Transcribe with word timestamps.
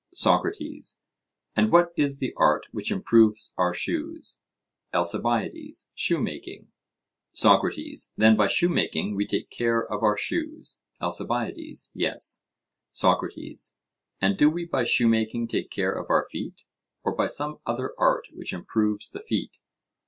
SOCRATES: 0.15 0.99
And 1.55 1.71
what 1.71 1.93
is 1.95 2.17
the 2.17 2.33
art 2.35 2.65
which 2.71 2.89
improves 2.89 3.53
our 3.55 3.71
shoes? 3.71 4.39
ALCIBIADES: 4.95 5.89
Shoemaking. 5.93 6.69
SOCRATES: 7.33 8.11
Then 8.17 8.35
by 8.35 8.47
shoemaking 8.47 9.13
we 9.15 9.27
take 9.27 9.51
care 9.51 9.79
of 9.85 10.01
our 10.01 10.17
shoes? 10.17 10.79
ALCIBIADES: 11.01 11.91
Yes. 11.93 12.41
SOCRATES: 12.89 13.75
And 14.19 14.37
do 14.39 14.49
we 14.49 14.65
by 14.65 14.85
shoemaking 14.85 15.47
take 15.49 15.69
care 15.69 15.91
of 15.93 16.09
our 16.09 16.23
feet, 16.27 16.63
or 17.03 17.13
by 17.13 17.27
some 17.27 17.59
other 17.67 17.93
art 17.99 18.25
which 18.33 18.53
improves 18.53 19.07
the 19.11 19.19
feet? 19.19 19.59